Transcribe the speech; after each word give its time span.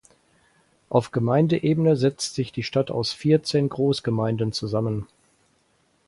Auf 0.89 1.11
Gemeindeebene 1.11 1.95
setzt 1.95 2.33
sich 2.33 2.51
die 2.51 2.63
Stadt 2.63 2.89
aus 2.89 3.13
vierzehn 3.13 3.69
Großgemeinden 3.69 4.51
zusammen. 4.51 5.05